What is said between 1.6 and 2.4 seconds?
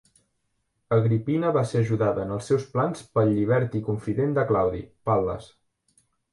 ser ajudada en